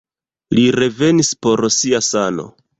Li 0.57 0.63
revenis 0.77 1.31
por 1.47 1.65
sia 1.79 2.05
sano. 2.11 2.51